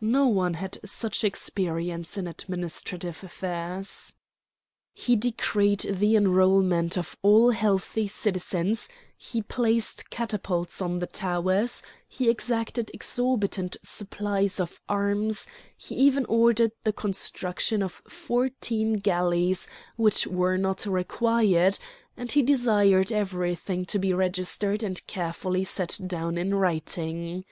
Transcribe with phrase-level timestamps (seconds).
[0.00, 4.12] No one had such experience in administrative affairs.
[4.92, 12.28] He decreed the enrolment of all healthy citizens, he placed catapults on the towers, he
[12.28, 15.46] exacted exorbitant supplies of arms,
[15.76, 21.78] he even ordered the construction of fourteen galleys which were not required,
[22.16, 27.44] and he desired everything to be registered and carefully set down in writing.